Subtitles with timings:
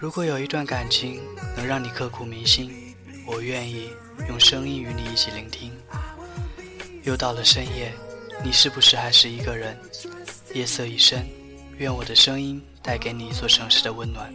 [0.00, 1.20] 如果有一段感情
[1.56, 2.94] 能让你刻骨铭心，
[3.26, 3.90] 我愿意
[4.28, 5.72] 用声音与你一起聆听。
[7.02, 7.92] 又到了深夜，
[8.44, 9.76] 你是不是还是一个人？
[10.54, 11.26] 夜色已深，
[11.78, 14.32] 愿我的声音带给你一座城市的温暖。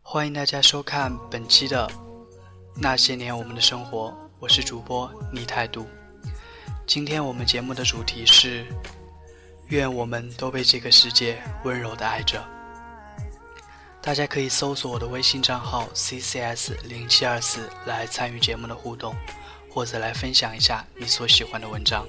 [0.00, 1.88] 欢迎大家收看本期的
[2.78, 5.86] 《那些年我们的生活》，我是主播逆态度。
[6.86, 8.66] 今天我们节目的主题是：
[9.68, 12.44] 愿我们都被这个世界温柔的爱着。
[14.02, 19.14] 大家可以搜索我的微信账号 ccs 零七二四来参与节目的互动，
[19.70, 22.06] 或者来分享一下你所喜欢的文章。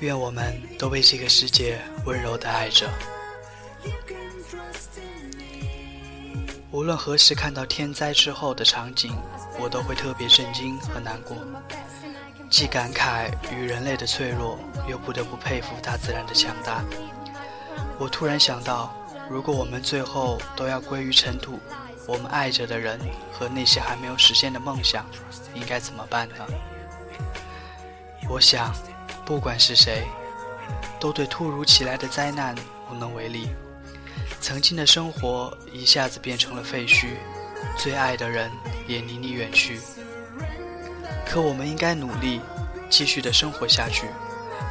[0.00, 2.88] 愿我们都被这个世界温柔的爱着。
[6.70, 9.12] 无论何时看到天灾之后的场景，
[9.58, 11.36] 我都会特别震惊和难过，
[12.48, 14.58] 既感慨与人类的脆弱，
[14.88, 16.84] 又不得不佩服大自然的强大。
[17.98, 18.94] 我突然想到，
[19.28, 21.58] 如果我们最后都要归于尘土，
[22.06, 23.00] 我们爱着的人
[23.32, 25.04] 和那些还没有实现的梦想，
[25.54, 26.34] 应该怎么办呢？
[28.28, 28.72] 我想，
[29.28, 30.06] 不管是谁，
[30.98, 32.54] 都对突如其来的灾难
[32.90, 33.50] 无能为力。
[34.40, 37.08] 曾经的生活一下子变成了废墟，
[37.76, 38.50] 最爱的人
[38.86, 39.80] 也离你远去。
[41.26, 42.40] 可我们应该努力，
[42.88, 44.06] 继续的生活下去，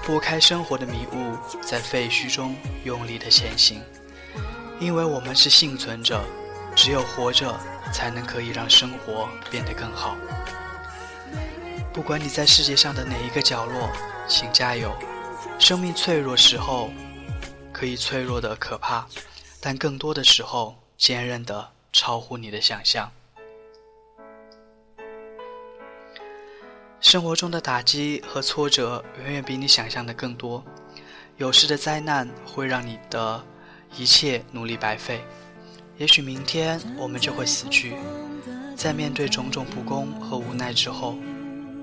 [0.04, 3.80] 拨开生活的迷雾，在废墟中用力的前行。
[4.80, 6.24] 因为我们是幸存者，
[6.76, 7.56] 只有活着，
[7.94, 10.18] 才能可以让生活变得更好。
[11.94, 13.92] 不管你在世界上的哪一个角落，
[14.28, 14.94] 请加油。
[15.60, 16.90] 生命脆弱时候，
[17.72, 19.08] 可以脆弱的可怕。
[19.60, 23.12] 但更多的时候，坚韧的超乎你的想象。
[27.00, 30.64] 生活中的打击和挫折远远比你想象的更多，
[31.38, 33.44] 有时的灾难会让你的
[33.96, 35.24] 一切努力白费。
[35.98, 37.96] 也许明天我们就会死去，
[38.76, 41.16] 在面对种种不公和无奈之后，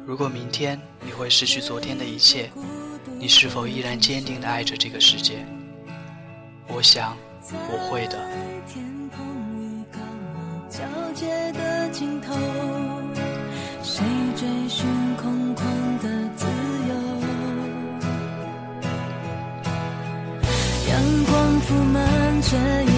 [0.06, 2.50] 如果明天你会失去昨天的一切，
[3.18, 5.44] 你是否依然坚定地爱着这个世界？
[6.68, 7.16] 我想。
[7.50, 8.18] 我会的。
[20.88, 22.93] 阳光铺满这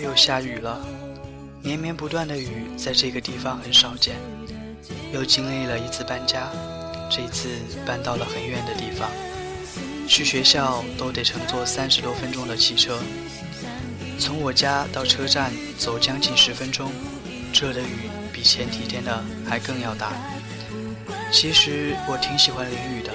[0.00, 0.78] 又下雨了，
[1.62, 4.16] 绵绵不断的雨在这个地方很少见。
[5.12, 6.48] 又经历了一次搬家，
[7.10, 7.48] 这一次
[7.84, 9.10] 搬到了很远的地方，
[10.06, 12.98] 去学校都得乘坐三十多分钟的汽车。
[14.18, 16.90] 从我家到车站走将近十分钟，
[17.52, 20.12] 这的雨比前几天的还更要大。
[21.32, 23.12] 其实我挺喜欢淋雨的，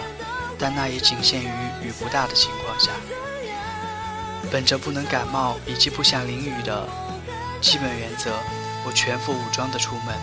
[0.59, 1.47] 但那也仅限于
[1.81, 2.91] 雨不大的情况下。
[4.53, 6.87] 本着不能感冒以及不想淋雨的
[7.59, 8.29] 基本原则，
[8.85, 10.15] 我全副武装的出门。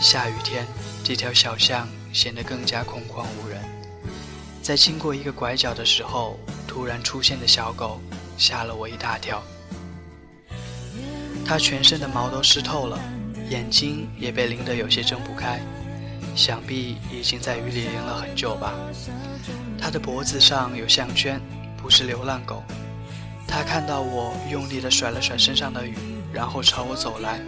[0.00, 0.66] 下雨天，
[1.04, 3.62] 这条小巷显得更加空旷无人。
[4.62, 8.00] 在经过一个拐角的时候，突然出现的小狗
[8.38, 9.42] 吓了我一大跳。
[11.44, 12.98] 它全身的毛都湿透了，
[13.50, 15.60] 眼睛也被淋得有些睁不开，
[16.34, 18.72] 想必已经在雨里淋了很久吧。
[19.78, 21.38] 它的脖子上有项圈，
[21.76, 22.64] 不是流浪狗。
[23.50, 25.96] 他看到我，用力地甩了甩身上的雨，
[26.32, 27.40] 然后朝我走来。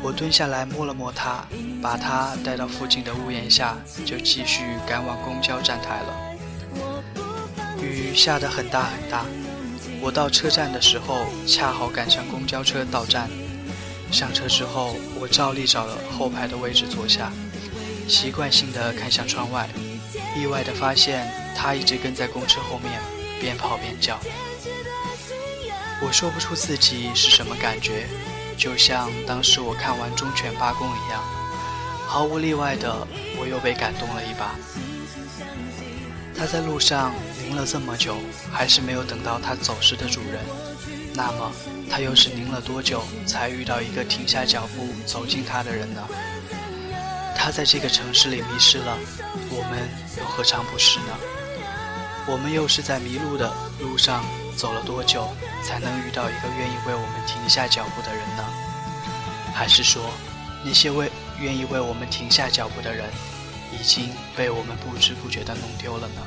[0.00, 1.44] 我蹲下来摸了摸他，
[1.82, 3.76] 把他带到附近的屋檐下，
[4.06, 6.14] 就继续赶往公交站台了。
[7.82, 9.24] 雨下得很大很大，
[10.00, 13.28] 我到车站的时候，恰好赶上公交车到站。
[14.10, 17.32] 上车之后，我照例找了后排的位置坐下，
[18.08, 19.68] 习惯性的看向窗外，
[20.36, 21.26] 意外的发现
[21.56, 23.00] 他一直跟在公车后面，
[23.40, 24.18] 边跑边叫。
[26.04, 28.06] 我说不出自己是什么感觉，
[28.58, 31.22] 就像当时我看完《忠犬八公》一样，
[32.08, 33.06] 毫无例外的，
[33.38, 34.54] 我又被感动了一把。
[36.36, 38.16] 他在路上淋了这么久，
[38.50, 40.40] 还是没有等到他走失的主人。
[41.14, 41.52] 那么，
[41.88, 46.02] 他又是淋了多久才遇到一个停下脚步走近他的人呢？
[47.36, 48.98] 他在这个城市里迷失了，
[49.50, 49.88] 我们
[50.18, 51.16] 又何尝不是呢？
[52.26, 54.24] 我们又是在迷路的路上
[54.56, 55.28] 走了多久，
[55.64, 58.44] 才能遇到一个愿意为我们停下脚步的人呢？
[59.54, 60.02] 还是说，
[60.64, 61.10] 那些为
[61.40, 63.08] 愿意为我们停下脚步的人？
[63.72, 66.22] 已经被我们不知不觉地弄丢了呢。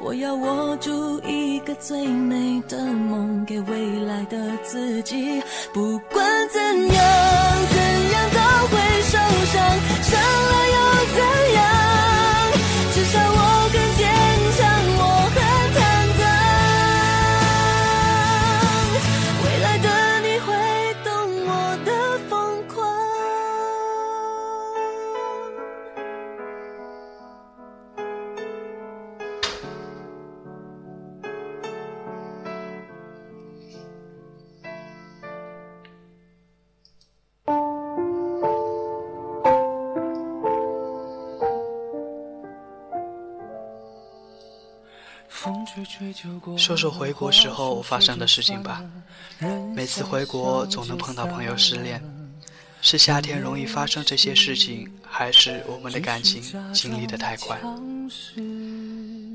[0.00, 5.42] 我要握住一个最美的梦，给未来的自己。
[5.72, 6.96] 不管怎样，
[7.70, 7.78] 怎
[8.12, 9.18] 样都会受
[9.52, 9.56] 伤，
[10.02, 10.67] 伤了
[46.56, 48.84] 说说回国时候发生的事情吧。
[49.74, 52.02] 每次回国总能碰到朋友失恋，
[52.82, 56.42] 是夏天容易发生这些事情，还是我们的感情
[56.74, 57.58] 经历的太快？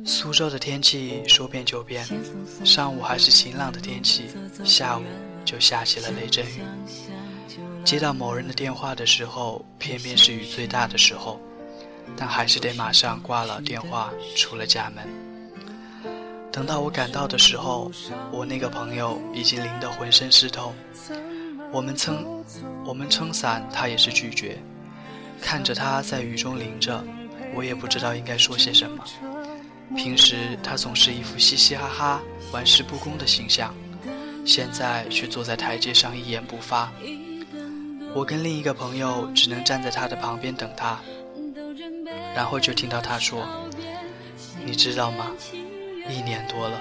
[0.05, 2.05] 苏州的天气说变就变，
[2.63, 4.29] 上午还是晴朗的天气，
[4.63, 5.03] 下午
[5.43, 6.61] 就下起了雷阵雨。
[7.83, 11.39] 接到某人的电话的时候，偏偏是雨最大的时候，
[12.15, 15.32] 但还是得马上挂了电话，出了家门。
[16.53, 17.91] 等到我赶到的时候，
[18.31, 20.71] 我那个朋友已经淋得浑身湿透。
[21.71, 22.23] 我们撑，
[22.85, 24.59] 我们撑伞，他也是拒绝。
[25.41, 27.03] 看着他在雨中淋着，
[27.55, 29.03] 我也不知道应该说些什么。
[29.95, 32.21] 平时他总是一副嘻嘻哈哈、
[32.51, 33.73] 玩世不恭的形象，
[34.45, 36.91] 现在却坐在台阶上一言不发。
[38.13, 40.99] 我跟另一个朋友只能站在他的旁边等他，
[42.35, 43.43] 然后就听到他说
[44.63, 45.31] ：“你知道吗？
[46.09, 46.79] 一年多了，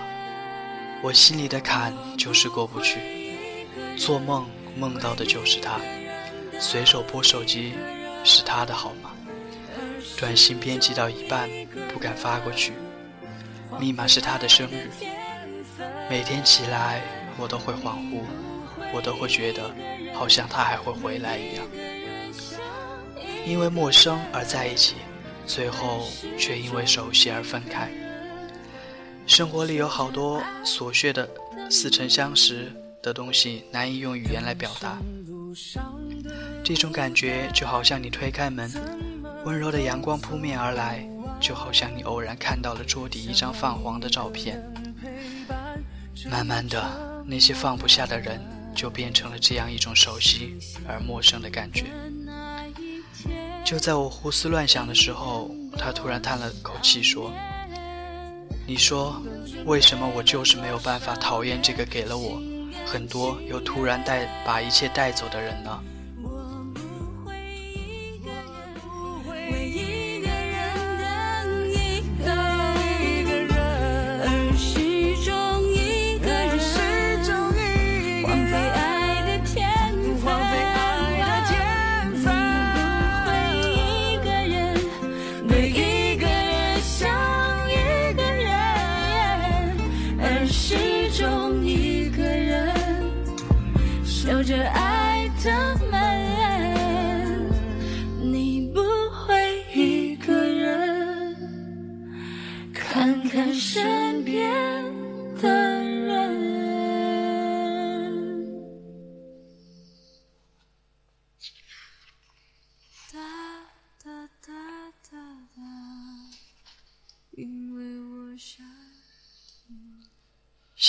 [1.03, 3.01] 我心里的坎就是过不去。
[3.97, 5.81] 做梦梦到的就是他，
[6.59, 7.75] 随手拨手机
[8.25, 9.11] 是他的号码，
[10.19, 11.49] 短信编辑到一半
[11.93, 12.73] 不敢发过去，
[13.79, 14.91] 密码是他的生日。
[16.08, 17.01] 每天起来
[17.39, 18.23] 我都会恍惚，
[18.94, 19.75] 我都会觉得
[20.15, 21.65] 好像他还会回来一样。
[23.46, 24.96] 因为陌生而在一起，
[25.46, 26.08] 最后
[26.39, 27.91] 却因为熟悉而分开。
[29.32, 31.27] 生活里有好多琐屑的
[31.70, 32.70] 似曾相识
[33.03, 34.98] 的东西，难以用语言来表达。
[36.62, 38.70] 这种感觉就好像你推开门，
[39.46, 41.08] 温柔的阳光扑面而来，
[41.41, 44.62] 就好像你偶然看到了桌底一张泛黄的照片。
[46.31, 48.39] 慢慢的，那些放不下的人，
[48.77, 51.86] 就变成了这样一种熟悉而陌生的感觉。
[53.65, 57.32] 就在我胡思乱想的时候，他突然叹了口气说。
[58.67, 59.21] 你说，
[59.67, 62.41] 为什么我就是没有办法讨厌这个给了我
[62.87, 65.81] 很多又突然带把一切带走的人呢？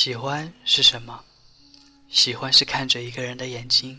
[0.03, 1.24] 喜欢是什么？
[2.10, 3.98] 喜欢是看着一个人的眼睛，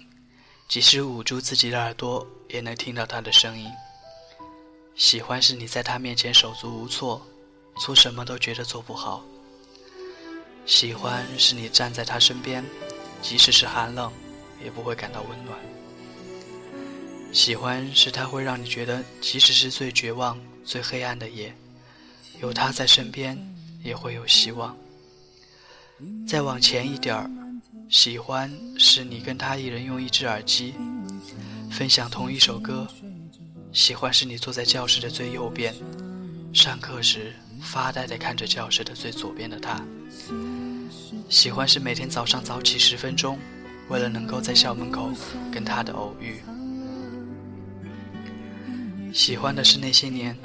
[0.69, 3.73] 即使捂住自己的耳朵，也能听到他的声音。
[4.95, 7.27] 喜欢是你在他面前手足无措，
[7.79, 9.25] 做什么都觉得做不好。
[10.67, 12.63] 喜欢是你站在他身边，
[13.23, 14.13] 即使是寒冷，
[14.63, 15.59] 也不会感到温暖。
[17.33, 21.57] 喜欢是他会让你觉得，即使是最绝望、最黑暗的夜，
[22.43, 23.39] 有他在身边，
[23.83, 24.77] 也会有希望。
[26.27, 27.31] 再往前一点儿，
[27.89, 30.75] 喜欢是你跟他一人用一只耳机，
[31.71, 32.87] 分享同一首歌。
[33.73, 35.75] 喜欢是你坐在教室的最右边，
[36.53, 39.81] 上课时发呆地看着教室的最左边的他。
[41.29, 43.39] 喜欢是每天早上早起十分钟，
[43.89, 45.11] 为了能够在校门口
[45.53, 46.37] 跟他的偶遇。
[49.13, 50.37] 喜欢的是那些年，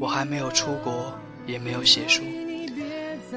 [0.00, 1.12] 我还没有出国，
[1.46, 2.22] 也没有写书。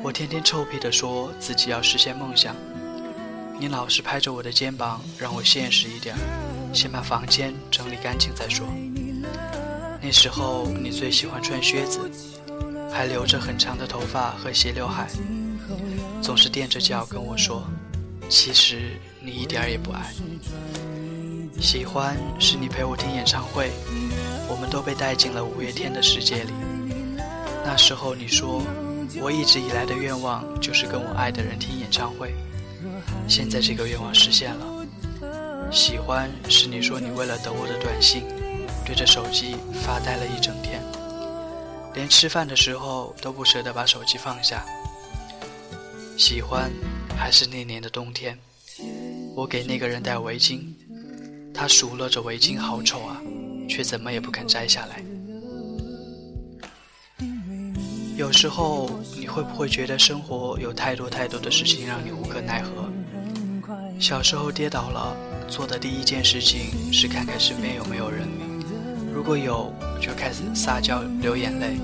[0.01, 2.55] 我天天臭屁的说自己要实现梦想，
[3.59, 6.15] 你老是拍着我的肩膀，让我现实一点，
[6.73, 8.65] 先把房间整理干净再说。
[10.01, 11.99] 那时候你最喜欢穿靴子，
[12.91, 15.07] 还留着很长的头发和斜刘海，
[16.21, 17.63] 总是踮着脚跟我说，
[18.29, 20.13] 其实你一点也不爱。
[21.61, 23.71] 喜欢是你陪我听演唱会，
[24.49, 26.51] 我们都被带进了五月天的世界里。
[27.63, 28.61] 那时候你说。
[29.21, 32.33] 我一直以来的愿望就是跟我爱的人听演唱会，
[33.27, 34.65] 现在这个愿望实现了。
[35.71, 38.23] 喜欢是你说你为了等我的短信，
[38.85, 40.81] 对着手机发呆了一整天，
[41.93, 44.63] 连吃饭的时候都不舍得把手机放下。
[46.17, 46.71] 喜欢
[47.17, 48.37] 还是那年的冬天，
[49.35, 50.61] 我给那个人戴围巾，
[51.53, 53.17] 他数落着围巾好丑啊，
[53.67, 55.03] 却怎么也不肯摘下来。
[58.23, 62.89] 有时候你会不会觉得生活有太多太多的事情让你无可奈何？
[63.99, 65.13] 小时候跌倒了，
[65.49, 68.25] 做的第一件事情是看看身边有没有人，
[69.13, 71.75] 如果有，就开始撒娇流眼泪，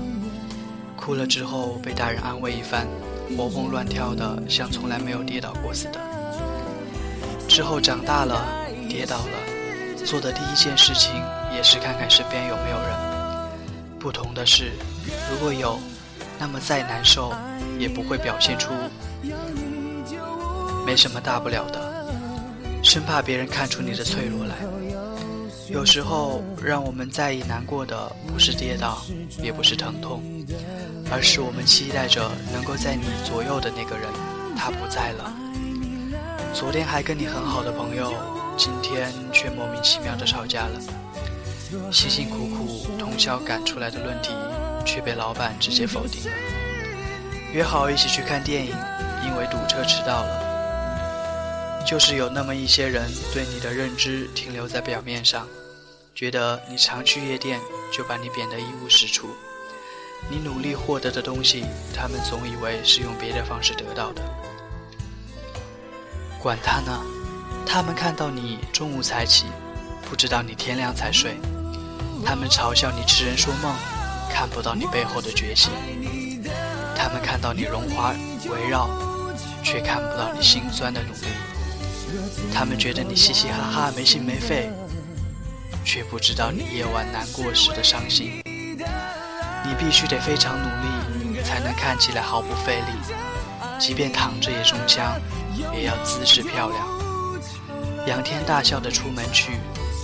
[0.96, 2.88] 哭了之后被大人安慰一番，
[3.36, 6.00] 活蹦乱跳的像从来没有跌倒过似的。
[7.46, 8.42] 之后长大了，
[8.88, 11.22] 跌倒了，做的第一件事情
[11.54, 12.96] 也是看看身边有没有人，
[13.98, 14.72] 不同的是，
[15.30, 15.78] 如果有。
[16.40, 17.34] 那么再难受，
[17.78, 18.70] 也不会表现出
[20.86, 21.78] 没什么大不了的，
[22.82, 24.56] 生怕别人看出你的脆弱来。
[25.68, 29.02] 有时候，让我们在意难过的不是跌倒，
[29.42, 30.22] 也不是疼痛，
[31.12, 34.08] 而是我们期待着能够在你左右的那个人，
[34.56, 35.32] 他不在了。
[36.54, 38.12] 昨天还跟你很好的朋友，
[38.56, 40.80] 今天却莫名其妙的吵架了。
[41.92, 44.30] 辛辛苦苦通宵赶出来的论题。
[44.90, 46.32] 却被老板直接否定了。
[47.52, 48.74] 约好一起去看电影，
[49.24, 51.84] 因为堵车迟到了。
[51.86, 55.46] 就是有那么一些人对你的认知停留在表面上，
[56.12, 57.60] 觉得你常去夜店，
[57.92, 59.28] 就把你贬得一无是处。
[60.28, 64.22] 你努力获得的东西，他们总以为是用别的方式得到的。
[66.42, 67.00] 管他呢，
[67.64, 69.46] 他们看到你中午才起，
[70.08, 71.36] 不知道你天亮才睡。
[72.24, 73.74] 他们嘲笑你痴人说梦。
[74.32, 75.70] 看不到你背后的决心，
[76.96, 78.14] 他们看到你荣华
[78.50, 78.88] 围绕，
[79.62, 81.26] 却看不到你心酸的努力。
[82.52, 84.70] 他们觉得你嘻嘻哈哈没心没肺，
[85.84, 88.42] 却不知道你夜晚难过时的伤心。
[88.46, 90.64] 你必须得非常努
[91.34, 93.14] 力，才能看起来毫不费力，
[93.78, 95.20] 即便躺着也中枪，
[95.74, 96.88] 也要姿势漂亮，
[98.06, 99.52] 仰天大笑的出门去，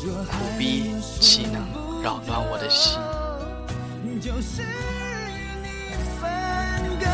[0.05, 1.67] 苦逼岂能
[2.03, 2.99] 扰乱我的心？
[4.19, 4.65] 就是与
[5.63, 5.69] 你
[6.21, 6.29] 分
[6.99, 7.05] 隔，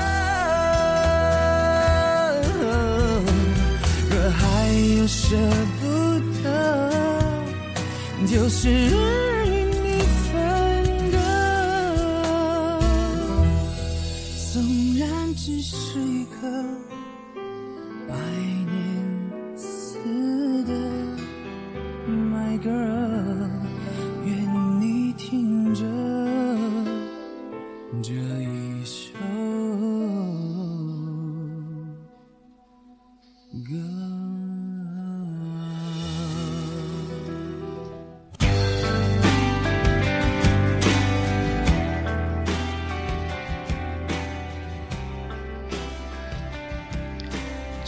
[4.09, 4.40] 若还
[4.97, 5.37] 有舍
[5.80, 5.82] 不
[6.42, 6.47] 得，
[8.26, 8.68] 就是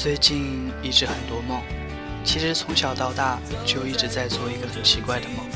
[0.04, 1.62] 最近一直很多梦，
[2.26, 5.46] 其实从小到大就一直在做一个很奇怪的梦。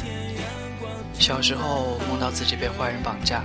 [1.12, 3.44] 小时候梦到自己被坏人绑架。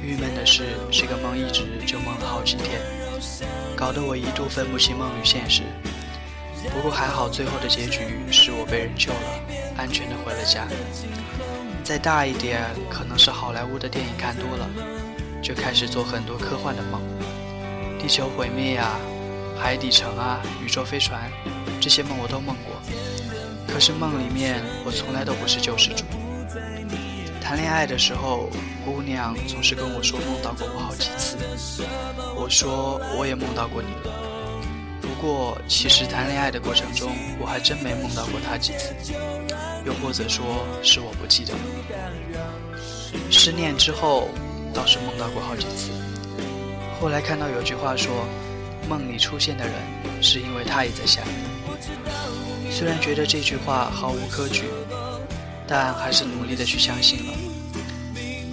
[0.00, 2.80] 郁闷的是，这个梦一直就梦了好几天，
[3.74, 5.64] 搞得我一度分不清梦与现实。
[6.72, 8.00] 不过还好，最后的结局
[8.30, 9.42] 是我被人救了，
[9.76, 10.68] 安全的回了家。
[11.82, 14.70] 再大一点，可能是好莱坞的电影看多了，
[15.42, 17.02] 就开始做很多科幻的梦，
[17.98, 18.92] 地球毁灭呀，
[19.62, 21.30] 海底城啊，宇宙飞船，
[21.80, 22.74] 这些梦我都梦过。
[23.72, 26.04] 可是梦里面，我从来都不是救世主。
[27.40, 28.50] 谈恋爱的时候，
[28.84, 31.36] 姑娘总是跟我说梦到过我好几次。
[32.34, 33.88] 我说我也梦到过你。
[35.00, 38.92] 不过其实谈恋爱的过程中，我还真没梦到过她几次。
[39.86, 41.60] 又或者说是我不记得了。
[43.30, 44.28] 失恋之后
[44.74, 45.92] 倒是梦到过好几次。
[47.00, 48.26] 后来看到有句话说，
[48.88, 49.74] 梦里出现的人
[50.20, 52.70] 是因为他也在想你。
[52.70, 54.64] 虽然觉得这句话毫无科据。
[55.64, 57.32] 但还是努力的去相信了。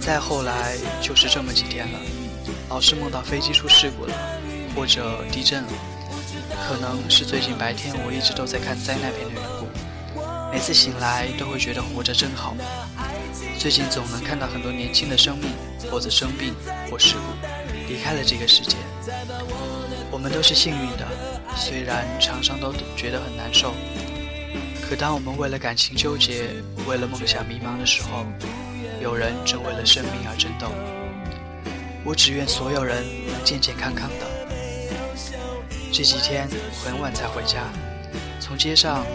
[0.00, 1.98] 再后来就是这么几天了，
[2.70, 4.14] 老是梦到飞机出事故了，
[4.74, 5.68] 或者地震了。
[6.66, 9.66] 可能是最近白天我一直都在看灾难片的缘故，
[10.50, 12.56] 每次醒来都会觉得活着真好。
[13.58, 15.50] 最近总能看到很多年轻的生命，
[15.90, 16.54] 或者生病
[16.90, 17.46] 或事故，
[17.86, 18.76] 离开了这个世界。
[20.10, 21.06] 我们都是幸运的，
[21.56, 23.72] 虽然常常都觉得很难受。
[24.82, 26.48] 可当我们为了感情纠结，
[26.86, 28.26] 为了梦想迷茫的时候，
[29.00, 30.66] 有人正为了生命而争斗。
[32.04, 34.26] 我只愿所有人能健健康康的。
[35.92, 36.48] 这几天
[36.82, 37.62] 很晚才回家，
[38.40, 39.06] 从街上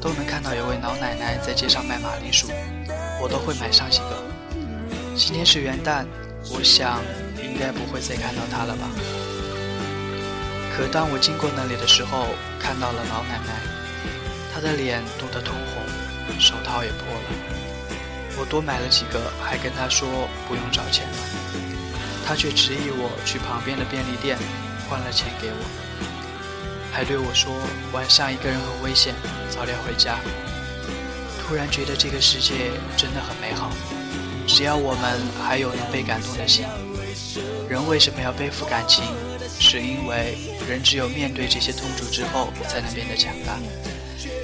[0.00, 2.48] 都能看到有位老奶奶在街上卖马铃薯，
[3.20, 4.24] 我都会买上几个。
[5.14, 6.06] 今天是元旦，
[6.50, 7.02] 我想
[7.42, 8.88] 应该不会再看到她了吧。
[10.70, 12.28] 可当我经过那里的时候，
[12.58, 13.60] 看到了老奶奶。
[14.52, 15.82] 她的脸冻得通红，
[16.40, 17.28] 手套也破了。
[18.38, 20.08] 我多买了几个，还跟她说
[20.48, 21.18] 不用找钱了，
[22.26, 24.38] 她却执意我去旁边的便利店
[24.88, 25.62] 换了钱给我，
[26.90, 27.52] 还对我说
[27.92, 29.14] 晚上一个人很危险，
[29.50, 30.18] 早点回家。
[31.42, 33.70] 突然觉得这个世界真的很美好，
[34.46, 36.64] 只要我们还有能被感动的心。
[37.68, 39.04] 人为什么要背负感情？
[39.58, 40.38] 是因为
[40.70, 43.58] 人只有面对这些痛楚之后，才能变得强大。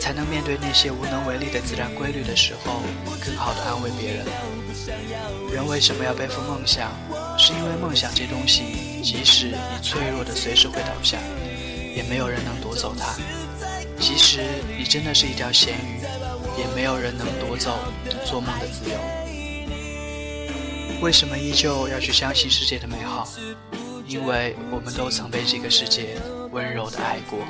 [0.00, 2.82] 才能面对那些无能为力的自然规律的时候，
[3.24, 4.26] 更好的安慰别人。
[5.52, 6.90] 人为什么要背负梦想？
[7.38, 8.62] 是因为梦想这东西，
[9.02, 11.18] 即使你脆弱的随时会倒下，
[11.94, 13.16] 也没有人能夺走它；
[14.00, 14.40] 即使
[14.78, 16.00] 你真的是一条咸鱼，
[16.58, 18.96] 也没有人能夺走你做梦的自由。
[21.00, 23.28] 为什么依旧要去相信世界的美好？
[24.06, 26.16] 因为我们都曾被这个世界
[26.52, 27.40] 温柔的爱过。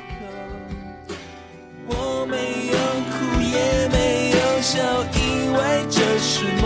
[1.85, 2.77] 我没有
[3.13, 4.81] 哭也没有笑，
[5.13, 6.65] 因为这是梦。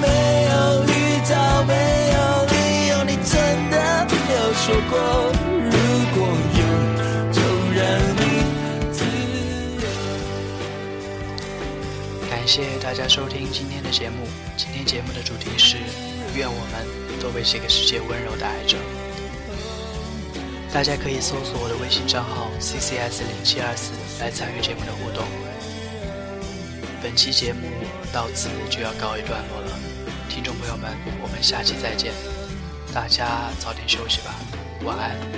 [0.00, 0.08] 没
[0.50, 1.72] 有遇到，没
[2.14, 2.16] 有
[2.48, 3.34] 理由，你真
[3.70, 3.76] 的
[4.08, 4.94] 没有说过，
[12.54, 14.28] 谢谢大家收听今天的节目。
[14.56, 15.76] 今天节目的主题是：
[16.36, 18.76] 愿我们都被这个世界温柔的爱着。
[20.72, 23.90] 大家可以搜索我的微信账号 ccs 零七二四
[24.20, 25.26] 来参与节目的互动。
[27.02, 27.66] 本期节目
[28.12, 29.76] 到此就要告一段落了，
[30.28, 30.92] 听众朋友们，
[31.24, 32.12] 我们下期再见，
[32.94, 34.32] 大家早点休息吧，
[34.84, 35.33] 晚安。